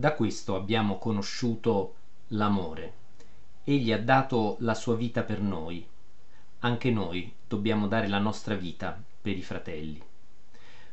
Da 0.00 0.14
questo 0.14 0.56
abbiamo 0.56 0.96
conosciuto 0.96 1.94
l'amore. 2.28 2.94
Egli 3.64 3.92
ha 3.92 4.00
dato 4.00 4.56
la 4.60 4.72
sua 4.72 4.96
vita 4.96 5.24
per 5.24 5.42
noi. 5.42 5.86
Anche 6.60 6.90
noi 6.90 7.30
dobbiamo 7.46 7.86
dare 7.86 8.08
la 8.08 8.18
nostra 8.18 8.54
vita 8.54 8.98
per 9.20 9.36
i 9.36 9.42
fratelli. 9.42 10.02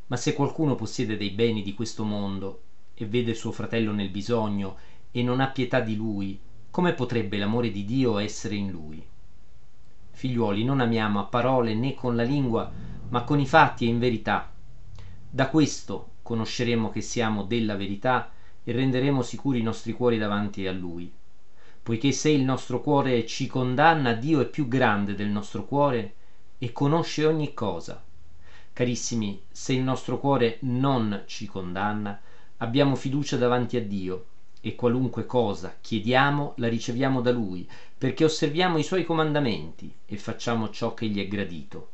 Ma 0.07 0.17
se 0.17 0.33
qualcuno 0.33 0.75
possiede 0.75 1.15
dei 1.15 1.29
beni 1.29 1.63
di 1.63 1.73
questo 1.73 2.03
mondo 2.03 2.63
e 2.95 3.05
vede 3.05 3.33
suo 3.33 3.53
fratello 3.53 3.93
nel 3.93 4.09
bisogno 4.09 4.75
e 5.11 5.23
non 5.23 5.39
ha 5.39 5.47
pietà 5.47 5.79
di 5.79 5.95
lui, 5.95 6.37
come 6.69 6.91
potrebbe 6.91 7.37
l'amore 7.37 7.71
di 7.71 7.85
Dio 7.85 8.17
essere 8.17 8.55
in 8.55 8.69
lui? 8.69 9.01
Figliuoli, 10.11 10.65
non 10.65 10.81
amiamo 10.81 11.21
a 11.21 11.27
parole 11.27 11.73
né 11.75 11.93
con 11.93 12.17
la 12.17 12.23
lingua, 12.23 12.69
ma 13.07 13.23
con 13.23 13.39
i 13.39 13.47
fatti 13.47 13.85
e 13.85 13.87
in 13.87 13.99
verità. 13.99 14.51
Da 15.29 15.47
questo 15.47 16.09
conosceremo 16.23 16.89
che 16.89 16.99
siamo 16.99 17.43
della 17.43 17.77
verità 17.77 18.31
e 18.67 18.73
renderemo 18.73 19.21
sicuri 19.21 19.59
i 19.59 19.63
nostri 19.63 19.93
cuori 19.93 20.17
davanti 20.17 20.67
a 20.67 20.73
Lui. 20.73 21.09
Poiché 21.81 22.11
se 22.11 22.31
il 22.31 22.41
nostro 22.41 22.81
cuore 22.81 23.25
ci 23.25 23.47
condanna, 23.47 24.11
Dio 24.11 24.41
è 24.41 24.45
più 24.45 24.67
grande 24.67 25.15
del 25.15 25.29
nostro 25.29 25.63
cuore 25.63 26.15
e 26.57 26.73
conosce 26.73 27.25
ogni 27.25 27.53
cosa. 27.53 28.03
Carissimi, 28.73 29.41
se 29.49 29.71
il 29.71 29.83
nostro 29.83 30.19
cuore 30.19 30.57
non 30.63 31.23
ci 31.27 31.45
condanna, 31.45 32.19
abbiamo 32.57 32.95
fiducia 32.95 33.37
davanti 33.37 33.77
a 33.77 33.81
Dio 33.81 34.25
e 34.59 34.75
qualunque 34.75 35.25
cosa 35.25 35.77
chiediamo 35.79 36.55
la 36.57 36.67
riceviamo 36.67 37.21
da 37.21 37.31
Lui, 37.31 37.65
perché 37.97 38.25
osserviamo 38.25 38.77
i 38.77 38.83
Suoi 38.83 39.05
comandamenti 39.05 39.89
e 40.05 40.17
facciamo 40.17 40.71
ciò 40.71 40.93
che 40.93 41.07
gli 41.07 41.23
è 41.23 41.27
gradito. 41.29 41.91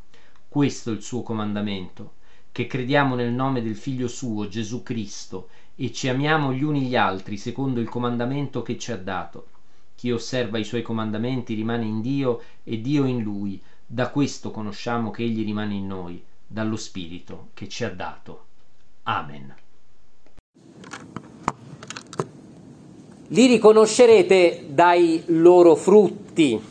Questo 0.49 0.89
è 0.89 0.93
il 0.93 1.03
suo 1.03 1.21
comandamento, 1.21 2.13
che 2.51 2.65
crediamo 2.65 3.13
nel 3.13 3.31
nome 3.31 3.61
del 3.61 3.75
Figlio 3.75 4.07
suo, 4.07 4.47
Gesù 4.47 4.81
Cristo, 4.81 5.49
e 5.75 5.91
ci 5.91 6.07
amiamo 6.07 6.53
gli 6.53 6.63
uni 6.63 6.81
gli 6.81 6.95
altri 6.95 7.37
secondo 7.37 7.79
il 7.79 7.89
comandamento 7.89 8.61
che 8.61 8.77
ci 8.77 8.91
ha 8.91 8.97
dato. 8.97 9.47
Chi 9.95 10.11
osserva 10.11 10.57
i 10.57 10.63
suoi 10.63 10.81
comandamenti 10.81 11.53
rimane 11.53 11.85
in 11.85 12.01
Dio 12.01 12.41
e 12.63 12.81
Dio 12.81 13.05
in 13.05 13.21
lui. 13.21 13.61
Da 13.85 14.09
questo 14.09 14.51
conosciamo 14.51 15.11
che 15.11 15.23
Egli 15.23 15.45
rimane 15.45 15.73
in 15.75 15.87
noi, 15.87 16.23
dallo 16.45 16.75
Spirito 16.77 17.49
che 17.53 17.67
ci 17.67 17.83
ha 17.83 17.89
dato. 17.89 18.45
Amen. 19.03 19.55
Li 23.27 23.47
riconoscerete 23.47 24.65
dai 24.69 25.23
loro 25.27 25.75
frutti. 25.75 26.61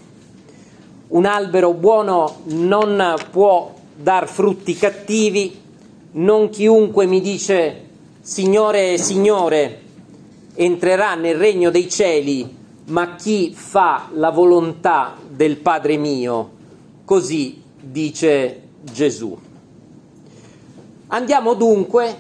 Un 1.09 1.25
albero 1.25 1.75
buono 1.75 2.43
non 2.45 3.17
può 3.31 3.75
dar 3.95 4.29
frutti 4.29 4.75
cattivi, 4.75 5.61
non 6.13 6.49
chiunque 6.51 7.07
mi 7.07 7.21
dice 7.21 7.91
Signore, 8.25 8.99
Signore, 8.99 9.81
entrerà 10.55 11.17
nel 11.17 11.35
regno 11.35 11.71
dei 11.71 11.91
cieli, 11.91 12.57
ma 12.85 13.17
chi 13.17 13.53
fa 13.53 14.11
la 14.13 14.31
volontà 14.31 15.17
del 15.29 15.57
Padre 15.57 15.97
mio, 15.97 16.51
così 17.05 17.61
dice 17.81 18.63
Gesù. 18.81 19.37
Andiamo 21.09 21.55
dunque 21.55 22.17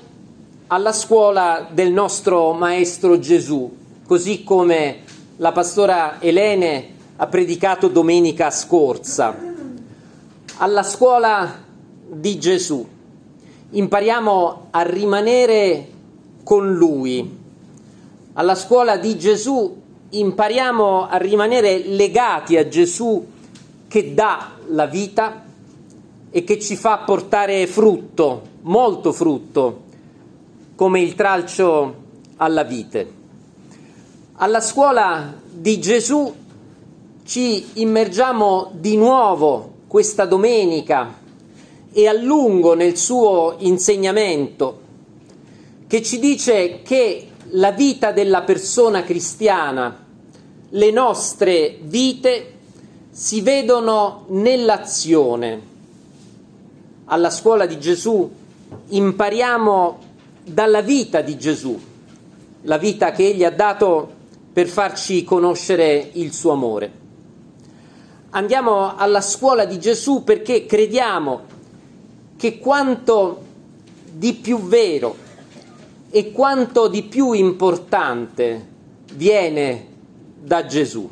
alla 0.67 0.93
scuola 0.93 1.69
del 1.71 1.93
nostro 1.93 2.53
Maestro 2.53 3.21
Gesù, 3.21 3.73
così 4.05 4.43
come 4.43 5.03
la 5.37 5.53
pastora 5.53 6.21
Elene 6.21 6.95
ha 7.15 7.29
predicato 7.29 7.87
domenica 7.87 8.51
scorsa, 8.51 9.37
alla 10.57 10.83
scuola 10.83 11.63
di 12.09 12.41
Gesù. 12.41 12.89
Impariamo 13.75 14.67
a 14.71 14.83
rimanere 14.83 15.89
con 16.45 16.75
Lui. 16.75 17.39
Alla 18.35 18.55
scuola 18.55 18.99
di 18.99 19.17
Gesù 19.17 19.81
impariamo 20.11 21.09
a 21.09 21.17
rimanere 21.17 21.79
legati 21.87 22.59
a 22.59 22.69
Gesù 22.69 23.27
che 23.89 24.13
dà 24.13 24.51
la 24.69 24.85
vita 24.85 25.45
e 26.31 26.45
che 26.45 26.61
ci 26.61 26.77
fa 26.77 26.99
portare 26.99 27.67
frutto, 27.67 28.43
molto 28.61 29.11
frutto, 29.11 29.85
come 30.75 31.01
il 31.01 31.15
tralcio 31.15 31.95
alla 32.37 32.65
vite. 32.65 33.13
Alla 34.35 34.61
scuola 34.61 35.33
di 35.51 35.81
Gesù 35.81 36.31
ci 37.25 37.81
immergiamo 37.81 38.73
di 38.75 38.99
nuovo 38.99 39.71
questa 39.87 40.27
domenica 40.27 41.21
e 41.93 42.09
a 42.09 42.13
lungo 42.13 42.75
nel 42.75 42.97
suo 42.97 43.57
insegnamento 43.59 44.81
che 45.87 46.03
ci 46.03 46.19
dice 46.19 46.81
che 46.83 47.29
la 47.51 47.71
vita 47.71 48.13
della 48.13 48.43
persona 48.43 49.03
cristiana, 49.03 50.05
le 50.71 50.91
nostre 50.91 51.79
vite 51.83 52.55
si 53.11 53.43
vedono 53.43 54.25
nell'azione. 54.29 55.61
Alla 57.05 57.29
scuola 57.29 57.67
di 57.67 57.79
Gesù 57.79 58.31
impariamo 58.89 59.99
dalla 60.45 60.81
vita 60.81 61.21
di 61.21 61.37
Gesù, 61.37 61.79
la 62.63 62.79
vita 62.79 63.13
che 63.13 63.27
egli 63.27 63.45
ha 63.45 63.51
dato 63.51 64.11
per 64.51 64.67
farci 64.67 65.25
conoscere 65.25 66.09
il 66.15 66.33
suo 66.33 66.53
amore. 66.53 67.01
Andiamo 68.31 68.97
alla 68.97 69.21
scuola 69.21 69.67
di 69.67 69.79
Gesù 69.79 70.25
perché 70.25 70.65
crediamo 70.65 71.52
che 72.43 72.59
quanto 72.59 73.41
di 74.15 74.33
più 74.33 74.63
vero 74.67 75.15
e 76.11 76.33
quanto 76.33 76.89
di 76.89 77.05
più 77.05 77.31
importante 77.31 78.67
viene 79.15 79.87
da 80.41 80.67
Gesù. 80.67 81.09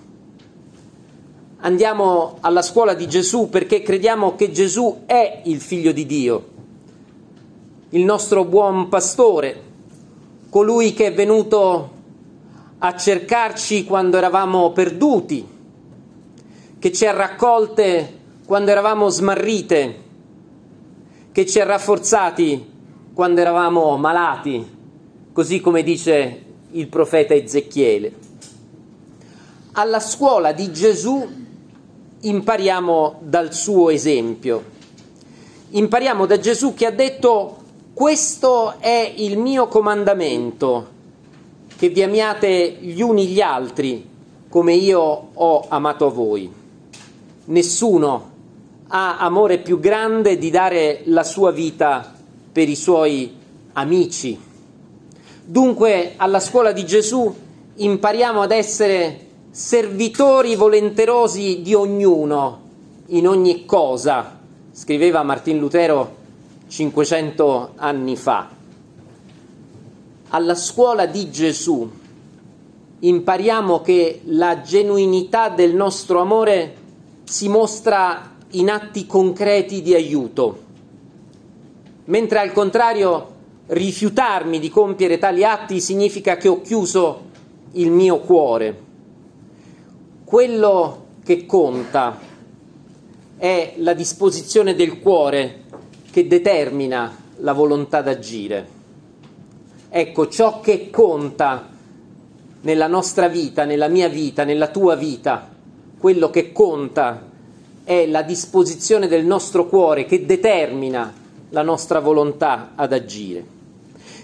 Andiamo 1.58 2.38
alla 2.40 2.62
scuola 2.62 2.94
di 2.94 3.06
Gesù 3.06 3.48
perché 3.48 3.80
crediamo 3.80 4.34
che 4.34 4.50
Gesù 4.50 5.02
è 5.06 5.42
il 5.44 5.60
figlio 5.60 5.92
di 5.92 6.04
Dio, 6.04 6.46
il 7.90 8.02
nostro 8.02 8.44
buon 8.44 8.88
pastore, 8.88 9.62
colui 10.48 10.92
che 10.94 11.06
è 11.06 11.14
venuto 11.14 11.90
a 12.78 12.96
cercarci 12.96 13.84
quando 13.84 14.16
eravamo 14.16 14.72
perduti, 14.72 15.46
che 16.76 16.92
ci 16.92 17.06
ha 17.06 17.12
raccolte 17.12 18.18
quando 18.44 18.72
eravamo 18.72 19.08
smarrite, 19.08 20.08
che 21.32 21.46
ci 21.46 21.60
ha 21.60 21.64
rafforzati 21.64 22.68
quando 23.14 23.40
eravamo 23.40 23.96
malati, 23.96 24.78
così 25.32 25.60
come 25.60 25.82
dice 25.82 26.44
il 26.72 26.88
profeta 26.88 27.34
Ezechiele. 27.34 28.12
Alla 29.72 30.00
scuola 30.00 30.52
di 30.52 30.72
Gesù 30.72 31.26
impariamo 32.20 33.20
dal 33.22 33.54
suo 33.54 33.90
esempio. 33.90 34.78
Impariamo 35.70 36.26
da 36.26 36.38
Gesù 36.38 36.74
che 36.74 36.86
ha 36.86 36.90
detto 36.90 37.56
questo 37.94 38.80
è 38.80 39.12
il 39.16 39.38
mio 39.38 39.68
comandamento 39.68 40.98
che 41.76 41.88
vi 41.88 42.02
amiate 42.02 42.78
gli 42.80 43.00
uni 43.00 43.26
gli 43.26 43.40
altri 43.40 44.08
come 44.48 44.74
io 44.74 45.28
ho 45.32 45.64
amato 45.68 46.10
voi. 46.10 46.52
Nessuno 47.44 48.29
ha 48.90 49.18
amore 49.18 49.58
più 49.58 49.80
grande 49.80 50.38
di 50.38 50.50
dare 50.50 51.00
la 51.06 51.24
sua 51.24 51.50
vita 51.50 52.14
per 52.52 52.68
i 52.68 52.76
suoi 52.76 53.34
amici. 53.72 54.38
Dunque 55.42 56.12
alla 56.16 56.38
scuola 56.38 56.70
di 56.72 56.84
Gesù 56.84 57.34
impariamo 57.74 58.42
ad 58.42 58.52
essere 58.52 59.26
servitori 59.50 60.54
volenterosi 60.54 61.62
di 61.62 61.74
ognuno 61.74 62.68
in 63.06 63.26
ogni 63.26 63.64
cosa, 63.64 64.38
scriveva 64.72 65.24
Martin 65.24 65.58
Lutero 65.58 66.16
500 66.68 67.72
anni 67.76 68.16
fa 68.16 68.58
alla 70.30 70.54
scuola 70.54 71.06
di 71.06 71.30
Gesù 71.30 71.90
impariamo 73.00 73.80
che 73.80 74.20
la 74.26 74.60
genuinità 74.60 75.48
del 75.48 75.74
nostro 75.74 76.20
amore 76.20 76.76
si 77.24 77.48
mostra 77.48 78.36
in 78.50 78.70
atti 78.70 79.06
concreti 79.06 79.82
di 79.82 79.94
aiuto, 79.94 80.62
mentre 82.06 82.38
al 82.38 82.52
contrario 82.52 83.38
rifiutarmi 83.66 84.58
di 84.58 84.68
compiere 84.68 85.18
tali 85.18 85.44
atti 85.44 85.80
significa 85.80 86.36
che 86.36 86.48
ho 86.48 86.60
chiuso 86.60 87.28
il 87.72 87.90
mio 87.90 88.18
cuore. 88.18 88.88
Quello 90.24 91.04
che 91.24 91.46
conta 91.46 92.18
è 93.36 93.74
la 93.76 93.94
disposizione 93.94 94.74
del 94.74 94.98
cuore 94.98 95.62
che 96.10 96.26
determina 96.26 97.16
la 97.36 97.52
volontà 97.52 98.02
d'agire. 98.02 98.78
Ecco, 99.88 100.28
ciò 100.28 100.60
che 100.60 100.90
conta 100.90 101.68
nella 102.62 102.86
nostra 102.86 103.28
vita, 103.28 103.64
nella 103.64 103.88
mia 103.88 104.08
vita, 104.08 104.44
nella 104.44 104.68
tua 104.68 104.96
vita, 104.96 105.48
quello 105.98 106.30
che 106.30 106.52
conta 106.52 107.29
è 107.90 108.06
la 108.06 108.22
disposizione 108.22 109.08
del 109.08 109.26
nostro 109.26 109.66
cuore 109.66 110.04
che 110.04 110.24
determina 110.24 111.12
la 111.48 111.62
nostra 111.62 111.98
volontà 111.98 112.70
ad 112.76 112.92
agire. 112.92 113.44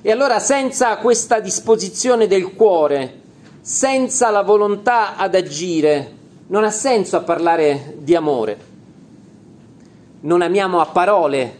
E 0.03 0.13
allora 0.13 0.39
senza 0.39 0.97
questa 0.99 1.41
disposizione 1.41 2.29
del 2.29 2.55
cuore, 2.55 3.23
senza 3.61 4.31
la 4.31 4.43
volontà 4.43 5.17
ad 5.17 5.35
agire, 5.35 6.13
non 6.47 6.63
ha 6.63 6.71
senso 6.71 7.17
a 7.17 7.23
parlare 7.23 7.97
di 7.99 8.15
amore. 8.15 8.57
Non 10.21 10.43
amiamo 10.43 10.79
a 10.79 10.87
parole, 10.87 11.57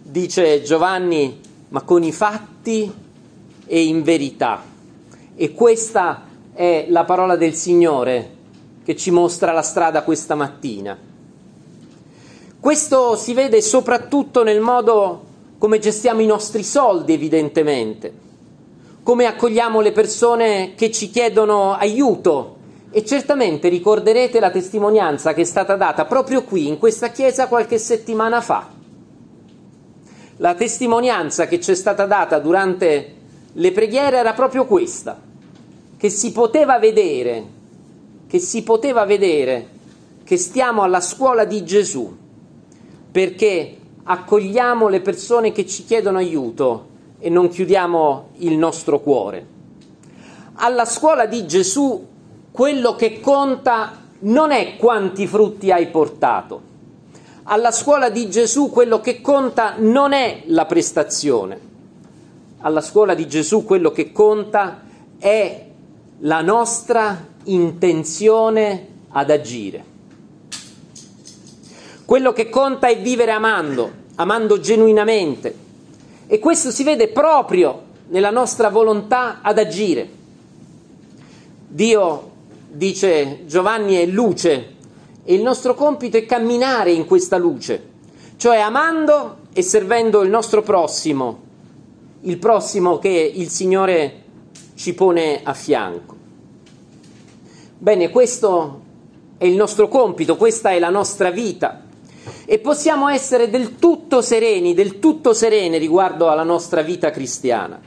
dice 0.00 0.62
Giovanni, 0.62 1.38
ma 1.68 1.82
con 1.82 2.02
i 2.02 2.12
fatti 2.12 2.90
e 3.66 3.84
in 3.84 4.02
verità. 4.02 4.62
E 5.36 5.52
questa 5.52 6.22
è 6.54 6.86
la 6.88 7.04
parola 7.04 7.36
del 7.36 7.52
Signore 7.52 8.30
che 8.82 8.96
ci 8.96 9.10
mostra 9.10 9.52
la 9.52 9.60
strada 9.60 10.02
questa 10.02 10.34
mattina. 10.34 11.10
Questo 12.62 13.16
si 13.16 13.34
vede 13.34 13.60
soprattutto 13.60 14.44
nel 14.44 14.60
modo 14.60 15.24
come 15.58 15.80
gestiamo 15.80 16.20
i 16.20 16.26
nostri 16.26 16.62
soldi, 16.62 17.12
evidentemente, 17.12 18.12
come 19.02 19.26
accogliamo 19.26 19.80
le 19.80 19.90
persone 19.90 20.74
che 20.76 20.92
ci 20.92 21.10
chiedono 21.10 21.72
aiuto. 21.72 22.58
E 22.92 23.04
certamente 23.04 23.68
ricorderete 23.68 24.38
la 24.38 24.52
testimonianza 24.52 25.34
che 25.34 25.40
è 25.40 25.44
stata 25.44 25.74
data 25.74 26.04
proprio 26.04 26.44
qui, 26.44 26.68
in 26.68 26.78
questa 26.78 27.08
chiesa, 27.08 27.48
qualche 27.48 27.78
settimana 27.78 28.40
fa. 28.40 28.68
La 30.36 30.54
testimonianza 30.54 31.48
che 31.48 31.58
ci 31.58 31.72
è 31.72 31.74
stata 31.74 32.06
data 32.06 32.38
durante 32.38 33.14
le 33.54 33.72
preghiere 33.72 34.18
era 34.18 34.34
proprio 34.34 34.66
questa, 34.66 35.20
che 35.96 36.08
si 36.10 36.30
poteva 36.30 36.78
vedere, 36.78 37.44
che 38.28 38.38
si 38.38 38.62
poteva 38.62 39.04
vedere 39.04 39.66
che 40.22 40.36
stiamo 40.36 40.82
alla 40.82 41.00
scuola 41.00 41.44
di 41.44 41.64
Gesù, 41.64 42.20
perché 43.12 43.76
accogliamo 44.04 44.88
le 44.88 45.00
persone 45.00 45.52
che 45.52 45.66
ci 45.66 45.84
chiedono 45.84 46.18
aiuto 46.18 46.88
e 47.18 47.28
non 47.28 47.48
chiudiamo 47.48 48.30
il 48.38 48.56
nostro 48.56 49.00
cuore. 49.00 49.46
Alla 50.54 50.86
scuola 50.86 51.26
di 51.26 51.46
Gesù 51.46 52.08
quello 52.50 52.96
che 52.96 53.20
conta 53.20 54.00
non 54.20 54.50
è 54.50 54.76
quanti 54.76 55.26
frutti 55.26 55.70
hai 55.70 55.88
portato. 55.88 56.70
Alla 57.44 57.70
scuola 57.70 58.08
di 58.08 58.30
Gesù 58.30 58.70
quello 58.70 59.00
che 59.00 59.20
conta 59.20 59.74
non 59.78 60.12
è 60.12 60.42
la 60.46 60.64
prestazione. 60.64 61.70
Alla 62.58 62.80
scuola 62.80 63.14
di 63.14 63.28
Gesù 63.28 63.64
quello 63.64 63.90
che 63.90 64.10
conta 64.10 64.82
è 65.18 65.66
la 66.20 66.40
nostra 66.40 67.26
intenzione 67.44 68.88
ad 69.08 69.30
agire. 69.30 69.91
Quello 72.04 72.32
che 72.32 72.48
conta 72.48 72.88
è 72.88 73.00
vivere 73.00 73.30
amando, 73.30 73.90
amando 74.16 74.58
genuinamente. 74.58 75.54
E 76.26 76.38
questo 76.40 76.70
si 76.70 76.82
vede 76.82 77.08
proprio 77.08 77.90
nella 78.08 78.30
nostra 78.30 78.70
volontà 78.70 79.40
ad 79.40 79.58
agire. 79.58 80.08
Dio, 81.68 82.30
dice 82.68 83.44
Giovanni, 83.46 83.94
è 83.94 84.06
luce 84.06 84.74
e 85.24 85.34
il 85.34 85.42
nostro 85.42 85.74
compito 85.74 86.16
è 86.16 86.26
camminare 86.26 86.90
in 86.90 87.06
questa 87.06 87.36
luce, 87.38 87.90
cioè 88.36 88.58
amando 88.58 89.36
e 89.52 89.62
servendo 89.62 90.22
il 90.22 90.28
nostro 90.28 90.62
prossimo, 90.62 91.40
il 92.22 92.38
prossimo 92.38 92.98
che 92.98 93.32
il 93.34 93.48
Signore 93.48 94.22
ci 94.74 94.92
pone 94.94 95.40
a 95.42 95.54
fianco. 95.54 96.16
Bene, 97.78 98.10
questo 98.10 98.80
è 99.38 99.44
il 99.44 99.54
nostro 99.54 99.86
compito, 99.88 100.36
questa 100.36 100.70
è 100.70 100.78
la 100.78 100.90
nostra 100.90 101.30
vita 101.30 101.81
e 102.44 102.58
possiamo 102.58 103.08
essere 103.08 103.50
del 103.50 103.76
tutto 103.76 104.20
sereni, 104.20 104.74
del 104.74 104.98
tutto 104.98 105.32
serene 105.32 105.78
riguardo 105.78 106.28
alla 106.28 106.42
nostra 106.42 106.82
vita 106.82 107.10
cristiana. 107.10 107.80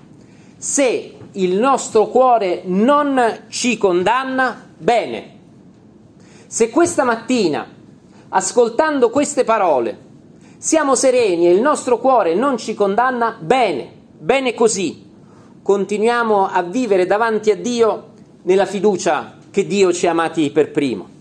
Se 0.58 1.14
il 1.32 1.58
nostro 1.58 2.08
cuore 2.08 2.62
non 2.66 3.46
ci 3.50 3.78
condanna, 3.78 4.68
bene. 4.78 5.34
Se 6.48 6.70
questa 6.70 7.04
mattina, 7.04 7.68
ascoltando 8.30 9.10
queste 9.10 9.44
parole, 9.44 10.04
siamo 10.58 10.96
sereni 10.96 11.48
e 11.48 11.52
il 11.52 11.62
nostro 11.62 12.00
cuore 12.00 12.34
non 12.34 12.58
ci 12.58 12.74
condanna, 12.74 13.38
bene, 13.40 13.92
bene 14.18 14.54
così. 14.54 15.04
Continuiamo 15.62 16.48
a 16.48 16.62
vivere 16.64 17.06
davanti 17.06 17.52
a 17.52 17.56
Dio 17.56 18.14
nella 18.44 18.66
fiducia 18.66 19.38
che 19.52 19.68
Dio 19.68 19.92
ci 19.92 20.08
ha 20.08 20.12
amati 20.12 20.50
per 20.52 20.72
primo. 20.72 21.15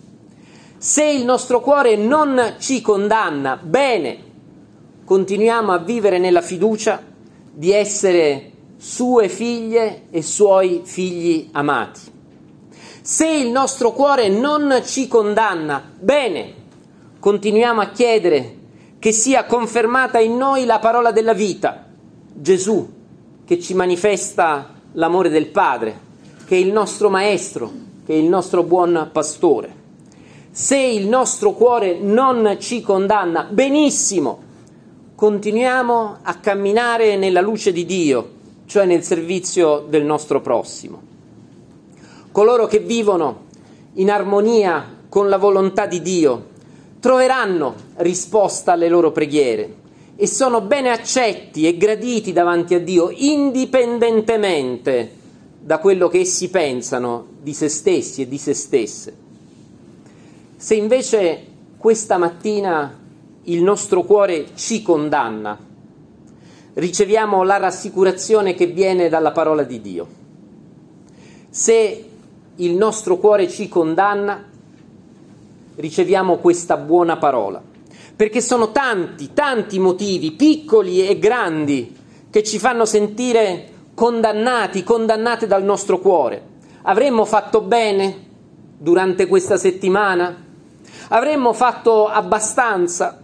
Se 0.84 1.02
il 1.02 1.24
nostro 1.24 1.62
cuore 1.62 1.96
non 1.96 2.56
ci 2.58 2.82
condanna, 2.82 3.56
bene, 3.56 4.18
continuiamo 5.06 5.72
a 5.72 5.78
vivere 5.78 6.18
nella 6.18 6.42
fiducia 6.42 7.02
di 7.50 7.72
essere 7.72 8.50
sue 8.76 9.30
figlie 9.30 10.08
e 10.10 10.20
suoi 10.20 10.82
figli 10.84 11.48
amati. 11.52 12.00
Se 13.00 13.26
il 13.26 13.48
nostro 13.48 13.92
cuore 13.92 14.28
non 14.28 14.82
ci 14.84 15.08
condanna, 15.08 15.90
bene, 15.98 16.52
continuiamo 17.18 17.80
a 17.80 17.88
chiedere 17.88 18.56
che 18.98 19.12
sia 19.12 19.46
confermata 19.46 20.18
in 20.18 20.36
noi 20.36 20.66
la 20.66 20.80
parola 20.80 21.12
della 21.12 21.32
vita, 21.32 21.86
Gesù, 22.30 22.92
che 23.46 23.58
ci 23.58 23.72
manifesta 23.72 24.74
l'amore 24.92 25.30
del 25.30 25.46
Padre, 25.46 25.98
che 26.44 26.56
è 26.56 26.58
il 26.58 26.72
nostro 26.72 27.08
Maestro, 27.08 27.72
che 28.04 28.12
è 28.12 28.16
il 28.16 28.28
nostro 28.28 28.62
buon 28.64 29.08
pastore. 29.10 29.83
Se 30.56 30.78
il 30.78 31.08
nostro 31.08 31.50
cuore 31.50 31.98
non 31.98 32.58
ci 32.60 32.80
condanna, 32.80 33.42
benissimo, 33.42 34.40
continuiamo 35.16 36.18
a 36.22 36.34
camminare 36.34 37.16
nella 37.16 37.40
luce 37.40 37.72
di 37.72 37.84
Dio, 37.84 38.30
cioè 38.66 38.86
nel 38.86 39.02
servizio 39.02 39.84
del 39.88 40.04
nostro 40.04 40.40
prossimo. 40.40 41.02
Coloro 42.30 42.66
che 42.66 42.78
vivono 42.78 43.46
in 43.94 44.12
armonia 44.12 44.98
con 45.08 45.28
la 45.28 45.38
volontà 45.38 45.86
di 45.86 46.00
Dio 46.00 46.50
troveranno 47.00 47.74
risposta 47.96 48.74
alle 48.74 48.88
loro 48.88 49.10
preghiere 49.10 49.74
e 50.14 50.28
sono 50.28 50.60
bene 50.60 50.90
accetti 50.90 51.66
e 51.66 51.76
graditi 51.76 52.32
davanti 52.32 52.76
a 52.76 52.80
Dio 52.80 53.10
indipendentemente 53.10 55.16
da 55.58 55.78
quello 55.78 56.06
che 56.06 56.20
essi 56.20 56.48
pensano 56.48 57.26
di 57.42 57.52
se 57.52 57.68
stessi 57.68 58.22
e 58.22 58.28
di 58.28 58.38
se 58.38 58.54
stesse. 58.54 59.23
Se 60.64 60.74
invece 60.74 61.44
questa 61.76 62.16
mattina 62.16 62.98
il 63.42 63.62
nostro 63.62 64.02
cuore 64.02 64.46
ci 64.54 64.80
condanna, 64.80 65.58
riceviamo 66.72 67.42
la 67.42 67.58
rassicurazione 67.58 68.54
che 68.54 68.68
viene 68.68 69.10
dalla 69.10 69.32
parola 69.32 69.62
di 69.62 69.82
Dio. 69.82 70.08
Se 71.50 72.08
il 72.54 72.74
nostro 72.76 73.18
cuore 73.18 73.46
ci 73.46 73.68
condanna, 73.68 74.42
riceviamo 75.74 76.38
questa 76.38 76.78
buona 76.78 77.18
parola, 77.18 77.62
perché 78.16 78.40
sono 78.40 78.72
tanti, 78.72 79.34
tanti 79.34 79.78
motivi, 79.78 80.32
piccoli 80.32 81.06
e 81.06 81.18
grandi, 81.18 81.94
che 82.30 82.42
ci 82.42 82.58
fanno 82.58 82.86
sentire 82.86 83.68
condannati, 83.92 84.82
condannate 84.82 85.46
dal 85.46 85.62
nostro 85.62 85.98
cuore. 85.98 86.42
Avremmo 86.84 87.26
fatto 87.26 87.60
bene 87.60 88.16
durante 88.78 89.26
questa 89.26 89.58
settimana? 89.58 90.43
Avremmo 91.14 91.52
fatto 91.52 92.08
abbastanza? 92.08 93.20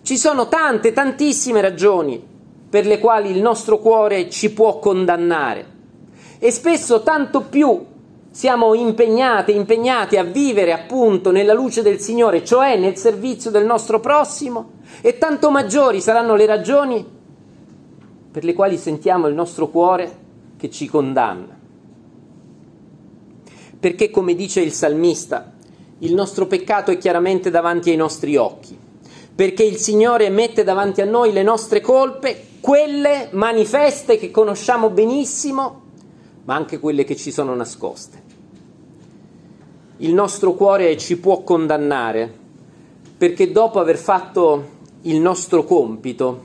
Ci 0.00 0.16
sono 0.16 0.48
tante, 0.48 0.94
tantissime 0.94 1.60
ragioni 1.60 2.24
per 2.70 2.86
le 2.86 2.98
quali 2.98 3.30
il 3.30 3.42
nostro 3.42 3.78
cuore 3.78 4.30
ci 4.30 4.50
può 4.52 4.78
condannare 4.78 5.74
e 6.38 6.50
spesso 6.50 7.02
tanto 7.02 7.42
più 7.42 7.84
siamo 8.30 8.72
impegnati, 8.72 9.54
impegnati 9.54 10.16
a 10.16 10.22
vivere 10.22 10.72
appunto 10.72 11.30
nella 11.30 11.52
luce 11.52 11.82
del 11.82 12.00
Signore, 12.00 12.42
cioè 12.42 12.78
nel 12.78 12.96
servizio 12.96 13.50
del 13.50 13.66
nostro 13.66 14.00
prossimo, 14.00 14.70
e 15.02 15.18
tanto 15.18 15.50
maggiori 15.50 16.00
saranno 16.00 16.36
le 16.36 16.46
ragioni 16.46 17.06
per 18.30 18.44
le 18.44 18.54
quali 18.54 18.78
sentiamo 18.78 19.26
il 19.26 19.34
nostro 19.34 19.68
cuore 19.68 20.10
che 20.56 20.70
ci 20.70 20.86
condanna. 20.86 21.54
Perché 23.78 24.10
come 24.10 24.34
dice 24.34 24.62
il 24.62 24.72
salmista, 24.72 25.52
il 26.00 26.14
nostro 26.14 26.46
peccato 26.46 26.90
è 26.90 26.98
chiaramente 26.98 27.50
davanti 27.50 27.90
ai 27.90 27.96
nostri 27.96 28.36
occhi, 28.36 28.76
perché 29.34 29.64
il 29.64 29.76
Signore 29.76 30.28
mette 30.28 30.64
davanti 30.64 31.00
a 31.00 31.06
noi 31.06 31.32
le 31.32 31.42
nostre 31.42 31.80
colpe, 31.80 32.48
quelle 32.60 33.28
manifeste 33.32 34.18
che 34.18 34.30
conosciamo 34.30 34.90
benissimo, 34.90 35.82
ma 36.44 36.54
anche 36.54 36.78
quelle 36.78 37.04
che 37.04 37.16
ci 37.16 37.30
sono 37.30 37.54
nascoste. 37.54 38.24
Il 39.98 40.12
nostro 40.12 40.52
cuore 40.52 40.96
ci 40.98 41.16
può 41.16 41.42
condannare 41.42 42.44
perché 43.16 43.50
dopo 43.50 43.80
aver 43.80 43.96
fatto 43.96 44.74
il 45.02 45.18
nostro 45.20 45.64
compito 45.64 46.42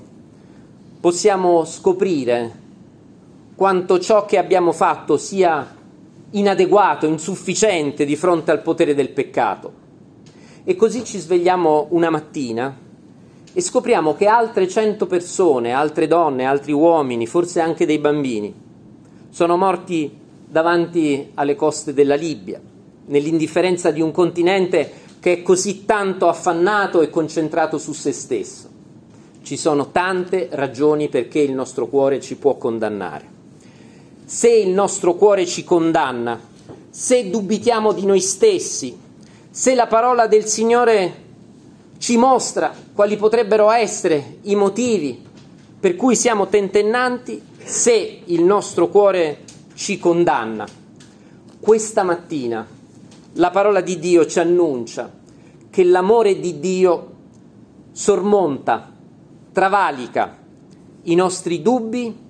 possiamo 1.02 1.66
scoprire 1.66 2.60
quanto 3.56 4.00
ciò 4.00 4.26
che 4.26 4.38
abbiamo 4.38 4.72
fatto 4.72 5.18
sia 5.18 5.80
inadeguato, 6.32 7.06
insufficiente 7.06 8.06
di 8.06 8.16
fronte 8.16 8.52
al 8.52 8.62
potere 8.62 8.94
del 8.94 9.10
peccato. 9.10 9.74
E 10.64 10.76
così 10.76 11.04
ci 11.04 11.18
svegliamo 11.18 11.88
una 11.90 12.10
mattina 12.10 12.78
e 13.54 13.62
scopriamo 13.62 14.16
che 14.16 14.28
altre 14.28 14.68
cento 14.68 15.08
persone, 15.08 15.74
altre 15.74 16.08
donne, 16.08 16.46
altri 16.46 16.72
uomini, 16.72 17.28
forse 17.28 17.60
anche 17.60 17.86
dei 17.86 17.98
bambini, 17.98 18.54
sono 19.30 19.58
morti 19.58 20.20
davanti 20.48 21.32
alle 21.34 21.56
coste 21.56 21.94
della 21.94 22.16
Libia, 22.16 22.62
nell'indifferenza 23.08 23.92
di 23.92 24.02
un 24.02 24.12
continente 24.12 24.92
che 25.20 25.34
è 25.34 25.42
così 25.42 25.86
tanto 25.86 26.28
affannato 26.28 27.02
e 27.02 27.10
concentrato 27.10 27.78
su 27.78 27.94
se 27.94 28.12
stesso. 28.12 28.70
Ci 29.42 29.58
sono 29.58 29.92
tante 29.92 30.50
ragioni 30.52 31.10
perché 31.10 31.40
il 31.40 31.54
nostro 31.54 31.88
cuore 31.88 32.20
ci 32.20 32.38
può 32.38 32.56
condannare. 32.56 33.31
Se 34.34 34.50
il 34.50 34.70
nostro 34.70 35.16
cuore 35.16 35.46
ci 35.46 35.66
condanna, 35.66 36.40
se 36.90 37.30
dubitiamo 37.30 37.92
di 37.92 38.06
noi 38.06 38.22
stessi, 38.22 38.98
se 39.50 39.76
la 39.76 39.88
parola 39.88 40.28
del 40.28 40.46
Signore 40.46 41.24
ci 41.98 42.16
mostra 42.16 42.74
quali 42.94 43.18
potrebbero 43.18 43.70
essere 43.72 44.38
i 44.44 44.56
motivi 44.56 45.22
per 45.78 45.98
cui 45.98 46.16
siamo 46.16 46.48
tentennanti, 46.48 47.44
se 47.62 48.22
il 48.24 48.42
nostro 48.42 48.88
cuore 48.88 49.40
ci 49.74 50.00
condanna. 50.00 50.66
Questa 51.60 52.04
mattina 52.04 52.66
la 53.34 53.50
parola 53.50 53.82
di 53.82 54.00
Dio 54.00 54.26
ci 54.26 54.40
annuncia 54.40 55.12
che 55.70 55.84
l'amore 55.84 56.40
di 56.40 56.58
Dio 56.62 57.12
sormonta, 57.92 58.94
travalica 59.52 60.38
i 61.04 61.16
nostri 61.16 61.62
dubbi 61.62 62.21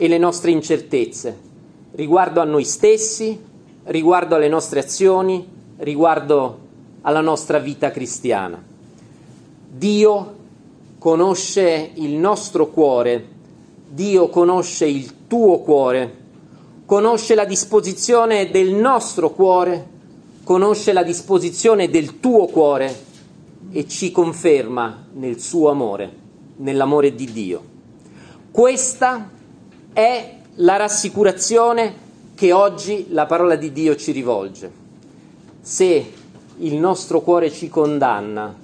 e 0.00 0.06
le 0.06 0.16
nostre 0.16 0.52
incertezze 0.52 1.36
riguardo 1.92 2.40
a 2.40 2.44
noi 2.44 2.64
stessi, 2.64 3.36
riguardo 3.84 4.36
alle 4.36 4.46
nostre 4.46 4.78
azioni, 4.78 5.44
riguardo 5.78 6.58
alla 7.00 7.20
nostra 7.20 7.58
vita 7.58 7.90
cristiana. 7.90 8.62
Dio 9.70 10.36
conosce 10.98 11.90
il 11.94 12.12
nostro 12.12 12.68
cuore, 12.68 13.26
Dio 13.88 14.28
conosce 14.28 14.86
il 14.86 15.26
tuo 15.26 15.58
cuore, 15.58 16.16
conosce 16.84 17.34
la 17.34 17.44
disposizione 17.44 18.50
del 18.52 18.72
nostro 18.74 19.30
cuore, 19.30 19.86
conosce 20.44 20.92
la 20.92 21.02
disposizione 21.02 21.90
del 21.90 22.20
tuo 22.20 22.46
cuore 22.46 23.06
e 23.72 23.88
ci 23.88 24.12
conferma 24.12 25.06
nel 25.14 25.40
suo 25.40 25.70
amore, 25.70 26.12
nell'amore 26.58 27.14
di 27.16 27.32
Dio. 27.32 27.62
Questa 28.52 29.36
è 29.92 30.36
la 30.56 30.76
rassicurazione 30.76 32.06
che 32.34 32.52
oggi 32.52 33.06
la 33.10 33.26
parola 33.26 33.56
di 33.56 33.72
Dio 33.72 33.96
ci 33.96 34.12
rivolge. 34.12 34.70
Se 35.60 36.12
il 36.58 36.74
nostro 36.76 37.20
cuore 37.20 37.50
ci 37.50 37.68
condanna, 37.68 38.54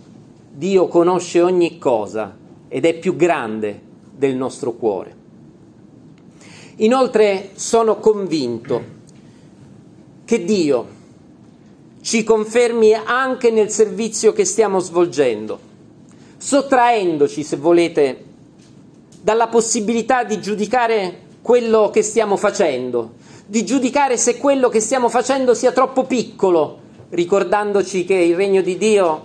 Dio 0.51 0.87
conosce 0.89 1.41
ogni 1.41 1.79
cosa 1.79 2.37
ed 2.69 2.85
è 2.85 2.95
più 2.95 3.17
grande 3.17 3.81
del 4.17 4.37
nostro 4.37 4.73
cuore. 4.73 5.23
Inoltre 6.77 7.51
sono 7.55 7.97
convinto 7.97 8.83
che 10.25 10.45
Dio 10.45 10.87
ci 12.01 12.23
confermi 12.25 12.95
anche 12.95 13.51
nel 13.51 13.71
servizio 13.71 14.33
che 14.33 14.45
stiamo 14.45 14.79
svolgendo, 14.79 15.59
sottraendoci, 16.37 17.43
se 17.43 17.57
volete, 17.57 18.25
dalla 19.25 19.47
possibilità 19.47 20.23
di 20.23 20.39
giudicare 20.39 21.23
quello 21.41 21.89
che 21.89 22.03
stiamo 22.03 22.37
facendo, 22.37 23.15
di 23.47 23.65
giudicare 23.65 24.19
se 24.19 24.37
quello 24.37 24.69
che 24.69 24.81
stiamo 24.81 25.09
facendo 25.09 25.55
sia 25.55 25.73
troppo 25.73 26.05
piccolo, 26.05 26.79
ricordandoci 27.09 28.05
che 28.05 28.17
il 28.17 28.37
regno 28.37 28.61
di 28.61 28.77
Dio 28.77 29.25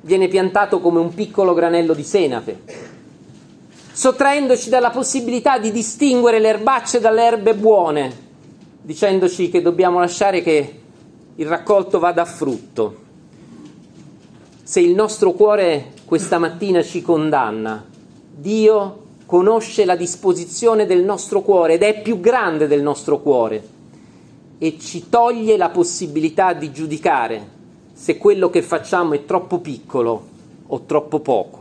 viene 0.00 0.26
piantato 0.26 0.80
come 0.80 0.98
un 0.98 1.14
piccolo 1.14 1.54
granello 1.54 1.94
di 1.94 2.02
senape, 2.02 2.62
sottraendoci 3.92 4.68
dalla 4.68 4.90
possibilità 4.90 5.60
di 5.60 5.70
distinguere 5.70 6.40
le 6.40 6.48
erbacce 6.48 6.98
dalle 6.98 7.22
erbe 7.22 7.54
buone, 7.54 8.12
dicendoci 8.82 9.50
che 9.50 9.62
dobbiamo 9.62 10.00
lasciare 10.00 10.42
che 10.42 10.80
il 11.36 11.46
raccolto 11.46 12.00
vada 12.00 12.22
a 12.22 12.26
frutto. 12.26 12.96
Se 14.64 14.80
il 14.80 14.96
nostro 14.96 15.30
cuore 15.30 15.92
questa 16.04 16.38
mattina 16.38 16.82
ci 16.82 17.02
condanna, 17.02 17.86
Dio 18.34 19.08
conosce 19.26 19.84
la 19.84 19.96
disposizione 19.96 20.86
del 20.86 21.04
nostro 21.04 21.42
cuore 21.42 21.74
ed 21.74 21.82
è 21.82 22.02
più 22.02 22.20
grande 22.20 22.66
del 22.66 22.82
nostro 22.82 23.20
cuore 23.20 23.62
e 24.58 24.78
ci 24.78 25.08
toglie 25.08 25.56
la 25.56 25.70
possibilità 25.70 26.52
di 26.52 26.72
giudicare 26.72 27.58
se 27.92 28.18
quello 28.18 28.50
che 28.50 28.62
facciamo 28.62 29.14
è 29.14 29.24
troppo 29.24 29.58
piccolo 29.58 30.26
o 30.66 30.80
troppo 30.86 31.20
poco. 31.20 31.58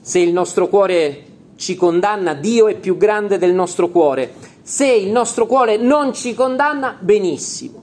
Se 0.00 0.18
il 0.18 0.32
nostro 0.32 0.68
cuore 0.68 1.24
ci 1.56 1.76
condanna, 1.76 2.34
Dio 2.34 2.66
è 2.66 2.76
più 2.76 2.96
grande 2.96 3.38
del 3.38 3.54
nostro 3.54 3.88
cuore. 3.88 4.34
Se 4.62 4.86
il 4.86 5.10
nostro 5.10 5.46
cuore 5.46 5.76
non 5.76 6.12
ci 6.12 6.34
condanna, 6.34 6.96
benissimo. 6.98 7.82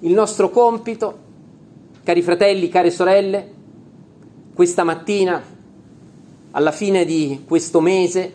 Il 0.00 0.12
nostro 0.12 0.50
compito, 0.50 1.18
cari 2.02 2.22
fratelli, 2.22 2.68
care 2.68 2.90
sorelle, 2.90 3.52
questa 4.54 4.82
mattina 4.82 5.40
alla 6.52 6.72
fine 6.72 7.04
di 7.04 7.44
questo 7.46 7.80
mese, 7.80 8.32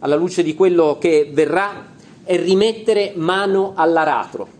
alla 0.00 0.16
luce 0.16 0.42
di 0.42 0.54
quello 0.54 0.98
che 1.00 1.30
verrà, 1.32 1.86
è 2.24 2.36
rimettere 2.36 3.12
mano 3.16 3.72
all'aratro. 3.74 4.56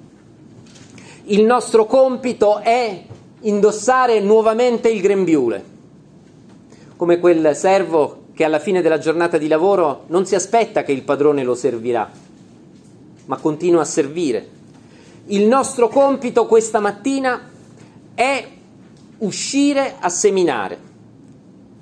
Il 1.24 1.44
nostro 1.44 1.84
compito 1.84 2.58
è 2.58 3.04
indossare 3.42 4.20
nuovamente 4.20 4.88
il 4.88 5.00
grembiule, 5.00 5.64
come 6.96 7.18
quel 7.18 7.54
servo 7.54 8.22
che 8.32 8.44
alla 8.44 8.58
fine 8.58 8.80
della 8.80 8.98
giornata 8.98 9.36
di 9.36 9.48
lavoro 9.48 10.04
non 10.06 10.24
si 10.24 10.34
aspetta 10.34 10.82
che 10.82 10.92
il 10.92 11.02
padrone 11.02 11.44
lo 11.44 11.54
servirà, 11.54 12.10
ma 13.26 13.36
continua 13.36 13.82
a 13.82 13.84
servire. 13.84 14.56
Il 15.26 15.44
nostro 15.44 15.88
compito 15.88 16.46
questa 16.46 16.80
mattina 16.80 17.50
è 18.14 18.48
uscire 19.18 19.96
a 19.98 20.08
seminare 20.08 20.87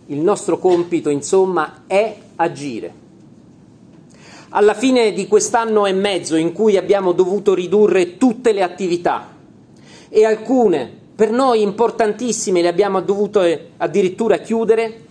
il 0.06 0.18
nostro 0.18 0.58
compito, 0.58 1.10
insomma, 1.10 1.84
è 1.86 2.16
agire. 2.36 3.04
Alla 4.50 4.74
fine 4.74 5.12
di 5.12 5.26
quest'anno 5.26 5.86
e 5.86 5.92
mezzo 5.92 6.36
in 6.36 6.52
cui 6.52 6.76
abbiamo 6.76 7.12
dovuto 7.12 7.54
ridurre 7.54 8.16
tutte 8.16 8.52
le 8.52 8.62
attività 8.62 9.34
e 10.08 10.24
alcune 10.24 11.04
per 11.16 11.30
noi 11.30 11.62
importantissime 11.62 12.60
le 12.60 12.68
abbiamo 12.68 13.00
dovute 13.00 13.70
addirittura 13.78 14.36
chiudere, 14.36 15.04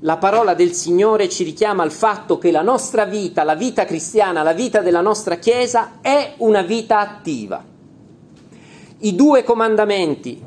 la 0.00 0.18
parola 0.18 0.52
del 0.52 0.72
Signore 0.72 1.30
ci 1.30 1.44
richiama 1.44 1.82
al 1.82 1.90
fatto 1.90 2.36
che 2.36 2.50
la 2.50 2.60
nostra 2.60 3.06
vita, 3.06 3.42
la 3.42 3.54
vita 3.54 3.86
cristiana, 3.86 4.42
la 4.42 4.52
vita 4.52 4.80
della 4.80 5.00
nostra 5.00 5.36
Chiesa 5.36 5.98
è 6.02 6.34
una 6.38 6.60
vita 6.60 7.00
attiva. 7.00 7.64
I 8.98 9.14
due 9.14 9.42
comandamenti, 9.44 10.42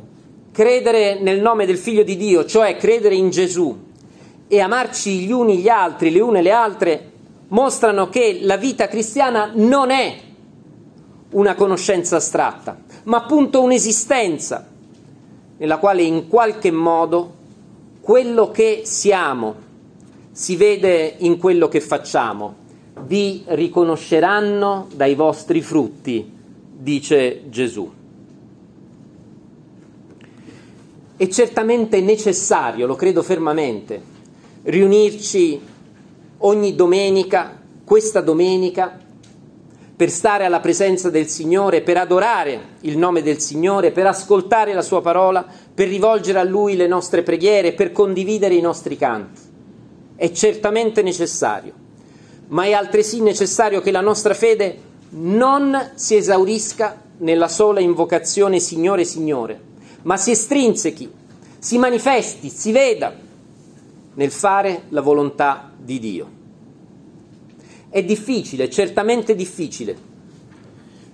credere 0.51 1.19
nel 1.19 1.41
nome 1.41 1.65
del 1.65 1.77
Figlio 1.77 2.03
di 2.03 2.15
Dio, 2.15 2.45
cioè 2.45 2.77
credere 2.77 3.15
in 3.15 3.31
Gesù, 3.31 3.88
e 4.51 4.59
amarci 4.59 5.19
gli 5.19 5.31
uni 5.31 5.59
gli 5.59 5.69
altri, 5.69 6.09
le 6.09 6.19
une 6.19 6.41
le 6.41 6.51
altre, 6.51 7.11
mostrano 7.49 8.09
che 8.09 8.39
la 8.41 8.57
vita 8.57 8.87
cristiana 8.87 9.51
non 9.53 9.91
è 9.91 10.19
una 11.31 11.53
conoscenza 11.53 12.15
astratta, 12.15 12.81
ma 13.03 13.17
appunto 13.17 13.61
un'esistenza 13.61 14.67
nella 15.57 15.77
quale 15.77 16.01
in 16.01 16.27
qualche 16.27 16.71
modo 16.71 17.35
quello 18.01 18.49
che 18.49 18.81
siamo 18.85 19.67
si 20.31 20.55
vede 20.55 21.15
in 21.19 21.37
quello 21.37 21.67
che 21.67 21.79
facciamo. 21.79 22.55
Vi 23.01 23.43
riconosceranno 23.45 24.87
dai 24.95 25.13
vostri 25.13 25.61
frutti, 25.61 26.27
dice 26.75 27.43
Gesù. 27.49 27.91
È 31.15 31.27
certamente 31.27 32.01
necessario, 32.01 32.87
lo 32.87 32.95
credo 32.95 33.21
fermamente, 33.21 34.17
riunirci 34.63 35.59
ogni 36.39 36.75
domenica, 36.75 37.59
questa 37.83 38.21
domenica, 38.21 38.99
per 39.95 40.09
stare 40.09 40.45
alla 40.45 40.61
presenza 40.61 41.09
del 41.09 41.27
Signore, 41.27 41.81
per 41.81 41.97
adorare 41.97 42.59
il 42.81 42.97
nome 42.97 43.21
del 43.21 43.39
Signore, 43.39 43.91
per 43.91 44.07
ascoltare 44.07 44.73
la 44.73 44.81
Sua 44.81 45.01
parola, 45.01 45.45
per 45.73 45.89
rivolgere 45.89 46.39
a 46.39 46.43
Lui 46.43 46.75
le 46.77 46.87
nostre 46.87 47.21
preghiere, 47.21 47.73
per 47.73 47.91
condividere 47.91 48.53
i 48.53 48.61
nostri 48.61 48.95
canti. 48.95 49.41
È 50.15 50.31
certamente 50.31 51.01
necessario, 51.01 51.73
ma 52.47 52.63
è 52.63 52.71
altresì 52.71 53.21
necessario 53.21 53.81
che 53.81 53.91
la 53.91 54.01
nostra 54.01 54.33
fede 54.33 54.87
non 55.11 55.91
si 55.95 56.15
esaurisca 56.15 57.01
nella 57.17 57.47
sola 57.47 57.81
invocazione 57.81 58.59
Signore, 58.59 59.03
Signore, 59.03 59.59
ma 60.03 60.15
si 60.15 60.31
estrinsechi, 60.31 61.11
si 61.57 61.77
manifesti, 61.77 62.49
si 62.49 62.71
veda 62.71 63.13
nel 64.19 64.31
fare 64.31 64.83
la 64.89 64.99
volontà 64.99 65.71
di 65.77 65.97
Dio. 65.97 66.27
È 67.87 68.03
difficile, 68.03 68.69
certamente 68.69 69.33
difficile, 69.33 69.95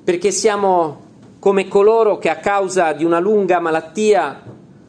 perché 0.04 0.32
siamo 0.32 1.04
come 1.38 1.68
coloro 1.68 2.18
che 2.18 2.30
a 2.30 2.38
causa 2.38 2.94
di 2.94 3.04
una 3.04 3.20
lunga 3.20 3.60
malattia 3.60 4.42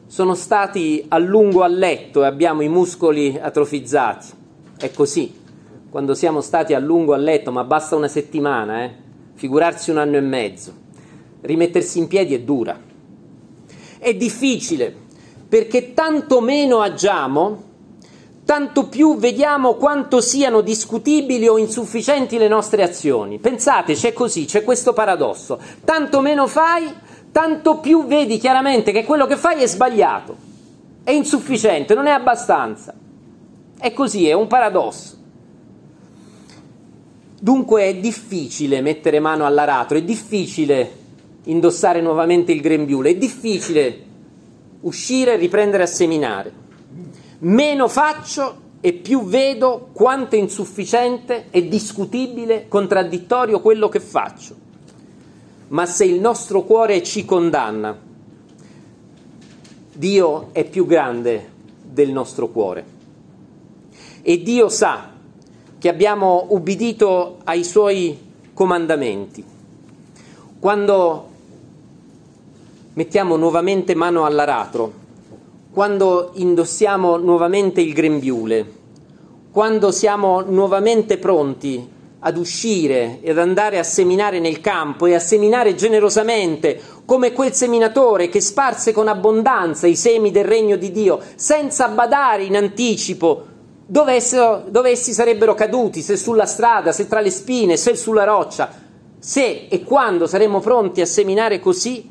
sono 0.07 0.33
stati 0.33 1.05
a 1.09 1.19
lungo 1.19 1.61
a 1.61 1.67
letto 1.67 2.23
e 2.23 2.25
abbiamo 2.25 2.63
i 2.63 2.69
muscoli 2.69 3.37
atrofizzati. 3.39 4.27
È 4.79 4.89
così, 4.91 5.31
quando 5.87 6.15
siamo 6.15 6.41
stati 6.41 6.73
a 6.73 6.79
lungo 6.79 7.13
a 7.13 7.17
letto, 7.17 7.51
ma 7.51 7.63
basta 7.65 7.95
una 7.95 8.07
settimana, 8.07 8.83
eh? 8.83 8.91
figurarsi 9.35 9.91
un 9.91 9.99
anno 9.99 10.17
e 10.17 10.21
mezzo. 10.21 10.73
Rimettersi 11.41 11.99
in 11.99 12.07
piedi 12.07 12.33
è 12.33 12.39
dura. 12.39 12.79
È 13.99 14.13
difficile, 14.15 14.91
perché 15.47 15.93
tanto 15.93 16.41
meno 16.41 16.79
agiamo, 16.79 17.66
tanto 18.47 18.87
più 18.87 19.17
vediamo 19.17 19.73
quanto 19.73 20.21
siano 20.21 20.61
discutibili 20.61 21.49
o 21.49 21.57
insufficienti 21.57 22.37
le 22.37 22.47
nostre 22.47 22.81
azioni. 22.81 23.39
Pensate, 23.39 23.93
c'è 23.93 24.13
così, 24.13 24.45
c'è 24.45 24.63
questo 24.63 24.93
paradosso. 24.93 25.59
Tanto 25.83 26.21
meno 26.21 26.47
fai, 26.47 26.89
tanto 27.33 27.79
più 27.79 28.05
vedi 28.05 28.37
chiaramente 28.37 28.93
che 28.93 29.03
quello 29.03 29.25
che 29.25 29.35
fai 29.35 29.61
è 29.61 29.67
sbagliato, 29.67 30.37
è 31.03 31.11
insufficiente, 31.11 31.93
non 31.93 32.07
è 32.07 32.11
abbastanza. 32.11 32.93
È 33.77 33.91
così, 33.91 34.29
è 34.29 34.31
un 34.31 34.47
paradosso. 34.47 35.17
Dunque 37.41 37.83
è 37.83 37.95
difficile 37.95 38.79
mettere 38.79 39.19
mano 39.19 39.45
all'aratro, 39.45 39.97
è 39.97 40.03
difficile 40.03 40.91
indossare 41.43 41.99
nuovamente 41.99 42.53
il 42.53 42.61
grembiule, 42.61 43.09
è 43.09 43.15
difficile 43.15 44.05
uscire 44.79 45.33
e 45.33 45.35
riprendere 45.35 45.83
a 45.83 45.87
seminare. 45.87 46.65
Meno 47.39 47.87
faccio 47.87 48.65
e 48.81 48.93
più 48.93 49.25
vedo 49.25 49.89
quanto 49.91 50.35
è 50.35 50.39
insufficiente 50.39 51.47
e 51.51 51.67
discutibile, 51.67 52.67
contraddittorio 52.67 53.59
quello 53.59 53.89
che 53.89 53.99
faccio. 53.99 54.55
Ma 55.69 55.85
se 55.85 56.05
il 56.05 56.19
nostro 56.19 56.63
cuore 56.63 57.03
ci 57.03 57.25
condanna, 57.25 57.97
Dio 59.93 60.49
è 60.51 60.63
più 60.63 60.85
grande 60.85 61.49
del 61.81 62.11
nostro 62.11 62.47
cuore. 62.47 62.85
E 64.21 64.41
Dio 64.41 64.69
sa 64.69 65.11
che 65.77 65.89
abbiamo 65.89 66.47
ubbidito 66.49 67.39
ai 67.43 67.63
suoi 67.63 68.17
comandamenti. 68.53 69.43
Quando 70.59 71.29
mettiamo 72.93 73.35
nuovamente 73.35 73.93
mano 73.93 74.25
all'aratro, 74.25 75.05
quando 75.77 76.31
indossiamo 76.33 77.17
nuovamente 77.17 77.81
il 77.81 77.93
grembiule, 77.93 78.65
quando 79.51 79.91
siamo 79.91 80.41
nuovamente 80.41 81.19
pronti 81.19 81.87
ad 82.17 82.35
uscire 82.35 83.19
e 83.21 83.29
ad 83.29 83.37
andare 83.37 83.77
a 83.77 83.83
seminare 83.83 84.39
nel 84.39 84.59
campo 84.59 85.05
e 85.05 85.13
a 85.13 85.19
seminare 85.19 85.75
generosamente, 85.75 86.81
come 87.05 87.31
quel 87.31 87.53
seminatore 87.53 88.27
che 88.27 88.41
sparse 88.41 88.91
con 88.91 89.07
abbondanza 89.07 89.85
i 89.85 89.95
semi 89.95 90.31
del 90.31 90.45
regno 90.45 90.77
di 90.77 90.91
Dio, 90.91 91.19
senza 91.35 91.87
badare 91.89 92.45
in 92.45 92.55
anticipo 92.55 93.45
dove, 93.85 94.13
esso, 94.13 94.63
dove 94.69 94.89
essi 94.89 95.13
sarebbero 95.13 95.53
caduti, 95.53 96.01
se 96.01 96.17
sulla 96.17 96.47
strada, 96.47 96.91
se 96.91 97.07
tra 97.07 97.19
le 97.19 97.29
spine, 97.29 97.77
se 97.77 97.95
sulla 97.95 98.23
roccia. 98.23 98.67
Se 99.19 99.67
e 99.69 99.83
quando 99.83 100.25
saremo 100.25 100.59
pronti 100.59 101.01
a 101.01 101.05
seminare 101.05 101.59
così, 101.59 102.09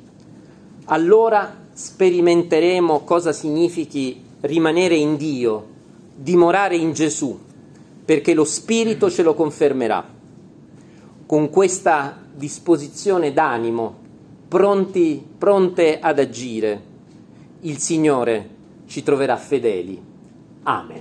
allora 0.85 1.64
sperimenteremo 1.76 3.00
cosa 3.00 3.35
significhi 3.35 4.18
rimanere 4.40 4.95
in 4.95 5.16
Dio, 5.16 5.66
dimorare 6.16 6.75
in 6.75 6.95
Gesù, 6.95 7.38
perché 8.02 8.33
lo 8.33 8.45
Spirito 8.45 9.11
ce 9.11 9.23
lo 9.23 9.35
confermerà. 9.35 10.02
Con 11.26 11.50
questa 11.50 12.18
disposizione 12.33 13.35
d'animo, 13.35 13.95
pronti, 14.49 15.23
pronte 15.37 16.00
ad 16.00 16.18
agire, 16.18 16.83
il 17.61 17.76
Signore 17.76 18.49
ci 18.87 19.02
troverà 19.02 19.37
fedeli. 19.37 20.00
Amen. 20.62 20.95